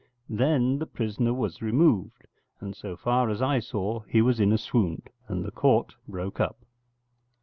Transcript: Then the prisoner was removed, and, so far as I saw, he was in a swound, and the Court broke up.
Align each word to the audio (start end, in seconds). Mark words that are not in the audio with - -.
Then 0.31 0.79
the 0.79 0.87
prisoner 0.87 1.31
was 1.31 1.61
removed, 1.61 2.25
and, 2.59 2.75
so 2.75 2.97
far 2.97 3.29
as 3.29 3.39
I 3.39 3.59
saw, 3.59 3.99
he 4.09 4.19
was 4.19 4.39
in 4.39 4.51
a 4.51 4.57
swound, 4.57 5.11
and 5.27 5.45
the 5.45 5.51
Court 5.51 5.93
broke 6.07 6.39
up. 6.39 6.57